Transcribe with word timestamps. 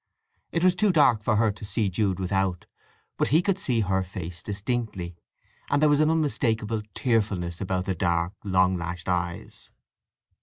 It 0.51 0.63
was 0.63 0.73
too 0.73 0.91
dark 0.91 1.21
for 1.21 1.35
her 1.35 1.51
to 1.51 1.63
see 1.63 1.87
Jude 1.87 2.19
without, 2.19 2.65
but 3.17 3.27
he 3.27 3.43
could 3.43 3.59
see 3.59 3.81
her 3.81 4.01
face 4.01 4.41
distinctly, 4.41 5.15
and 5.69 5.79
there 5.79 5.89
was 5.89 5.99
an 5.99 6.09
unmistakable 6.09 6.81
tearfulness 6.95 7.61
about 7.61 7.85
the 7.85 7.93
dark, 7.93 8.33
long 8.43 8.77
lashed 8.79 9.07
eyes. 9.07 9.69